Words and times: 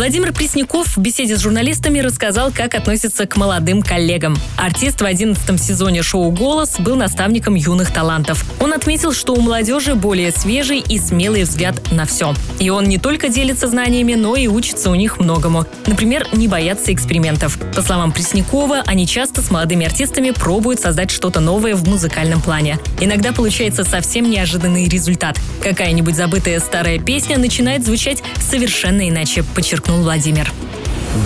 Владимир 0.00 0.32
Пресняков 0.32 0.96
в 0.96 0.98
беседе 0.98 1.36
с 1.36 1.42
журналистами 1.42 1.98
рассказал, 1.98 2.50
как 2.50 2.74
относится 2.74 3.26
к 3.26 3.36
молодым 3.36 3.82
коллегам. 3.82 4.34
Артист 4.56 5.02
в 5.02 5.04
11 5.04 5.62
сезоне 5.62 6.02
шоу 6.02 6.30
«Голос» 6.30 6.78
был 6.78 6.96
наставником 6.96 7.54
юных 7.54 7.92
талантов. 7.92 8.46
Он 8.60 8.72
отметил, 8.72 9.12
что 9.12 9.34
у 9.34 9.42
молодежи 9.42 9.94
более 9.94 10.32
свежий 10.32 10.78
и 10.78 10.98
смелый 10.98 11.42
взгляд 11.42 11.92
на 11.92 12.06
все. 12.06 12.34
И 12.58 12.70
он 12.70 12.84
не 12.84 12.96
только 12.96 13.28
делится 13.28 13.68
знаниями, 13.68 14.14
но 14.14 14.36
и 14.36 14.46
учится 14.46 14.90
у 14.90 14.94
них 14.94 15.20
многому. 15.20 15.66
Например, 15.84 16.26
не 16.32 16.48
бояться 16.48 16.94
экспериментов. 16.94 17.58
По 17.76 17.82
словам 17.82 18.12
Преснякова, 18.12 18.82
они 18.86 19.06
часто 19.06 19.42
с 19.42 19.50
молодыми 19.50 19.84
артистами 19.84 20.30
пробуют 20.30 20.80
создать 20.80 21.10
что-то 21.10 21.40
новое 21.40 21.74
в 21.74 21.86
музыкальном 21.86 22.40
плане. 22.40 22.78
Иногда 23.02 23.32
получается 23.32 23.84
совсем 23.84 24.30
неожиданный 24.30 24.88
результат. 24.88 25.38
Какая-нибудь 25.62 26.16
забытая 26.16 26.58
старая 26.60 26.98
песня 26.98 27.36
начинает 27.36 27.84
звучать 27.84 28.22
совершенно 28.40 29.06
иначе, 29.06 29.42
подчеркнул 29.54 29.89
подчеркнул 29.90 30.02
Владимир. 30.02 30.52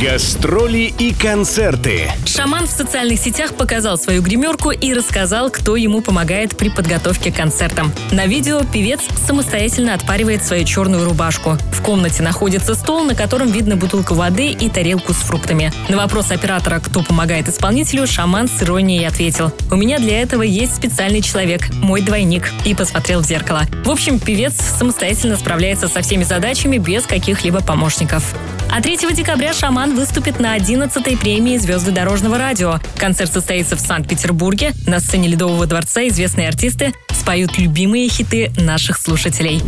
Гастроли 0.00 0.94
и 0.98 1.12
концерты. 1.12 2.10
Шаман 2.24 2.66
в 2.66 2.70
социальных 2.70 3.20
сетях 3.20 3.54
показал 3.54 3.98
свою 3.98 4.22
гримерку 4.22 4.70
и 4.70 4.94
рассказал, 4.94 5.50
кто 5.50 5.76
ему 5.76 6.00
помогает 6.00 6.56
при 6.56 6.70
подготовке 6.70 7.30
к 7.30 7.36
концертам. 7.36 7.92
На 8.10 8.26
видео 8.26 8.62
певец 8.64 9.00
самостоятельно 9.26 9.92
отпаривает 9.92 10.42
свою 10.42 10.64
черную 10.64 11.04
рубашку. 11.04 11.58
В 11.72 11.82
комнате 11.82 12.22
находится 12.22 12.74
стол, 12.74 13.04
на 13.04 13.14
котором 13.14 13.50
видно 13.50 13.76
бутылку 13.76 14.14
воды 14.14 14.48
и 14.48 14.70
тарелку 14.70 15.12
с 15.12 15.18
фруктами. 15.18 15.70
На 15.90 15.98
вопрос 15.98 16.30
оператора, 16.30 16.80
кто 16.80 17.02
помогает 17.02 17.50
исполнителю, 17.50 18.06
шаман 18.06 18.48
с 18.48 18.62
иронией 18.62 19.06
ответил 19.06 19.52
«У 19.70 19.76
меня 19.76 19.98
для 19.98 20.22
этого 20.22 20.42
есть 20.42 20.74
специальный 20.74 21.20
человек, 21.20 21.70
мой 21.74 22.00
двойник», 22.00 22.50
и 22.64 22.74
посмотрел 22.74 23.20
в 23.20 23.26
зеркало. 23.26 23.64
В 23.84 23.90
общем, 23.90 24.18
певец 24.18 24.54
самостоятельно 24.78 25.36
справляется 25.36 25.88
со 25.88 26.00
всеми 26.00 26.24
задачами 26.24 26.78
без 26.78 27.04
каких-либо 27.04 27.60
помощников. 27.60 28.34
А 28.76 28.80
3 28.80 28.96
декабря 29.14 29.52
«Шаман» 29.52 29.94
выступит 29.94 30.40
на 30.40 30.56
11-й 30.56 31.16
премии 31.16 31.58
«Звезды 31.58 31.92
дорожного 31.92 32.38
радио». 32.38 32.80
Концерт 32.96 33.32
состоится 33.32 33.76
в 33.76 33.80
Санкт-Петербурге. 33.80 34.72
На 34.88 34.98
сцене 34.98 35.28
Ледового 35.28 35.64
дворца 35.66 36.08
известные 36.08 36.48
артисты 36.48 36.92
споют 37.08 37.56
любимые 37.56 38.08
хиты 38.08 38.50
наших 38.56 38.98
слушателей. 38.98 39.62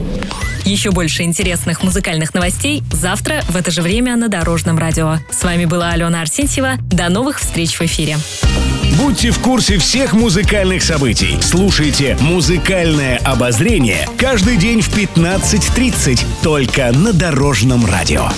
Еще 0.65 0.91
больше 0.91 1.23
интересных 1.23 1.85
музыкальных 1.85 2.35
новостей 2.35 2.83
завтра 2.91 3.43
в 3.49 3.55
это 3.55 3.71
же 3.71 3.81
время 3.81 4.17
на 4.17 4.27
Дорожном 4.27 4.77
радио. 4.77 5.19
С 5.31 5.45
вами 5.45 5.67
была 5.67 5.91
Алена 5.91 6.23
Арсентьева. 6.23 6.79
До 6.91 7.09
новых 7.09 7.39
встреч 7.39 7.77
в 7.77 7.83
эфире. 7.83 8.19
Будьте 8.99 9.31
в 9.31 9.39
курсе 9.39 9.79
всех 9.79 10.15
музыкальных 10.15 10.83
событий. 10.83 11.39
Слушайте 11.41 12.19
«Музыкальное 12.21 13.19
обозрение» 13.19 14.09
каждый 14.19 14.57
день 14.57 14.81
в 14.81 14.89
15.30 14.89 16.27
только 16.43 16.91
на 16.91 17.13
Дорожном 17.13 17.87
радио. 17.87 18.31